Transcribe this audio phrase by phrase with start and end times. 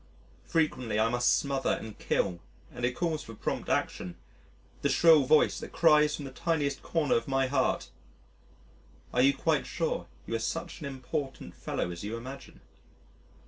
[0.47, 2.39] Frequently I must smother and kill
[2.73, 4.15] (and it calls for prompt action)
[4.81, 7.91] the shrill voice that cries from the tiniest corner of my heart,
[9.13, 12.61] "Are you quite sure you are such an important fellow as you imagine?"